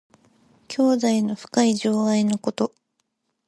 [0.67, 2.73] 兄弟の深い情愛のこと。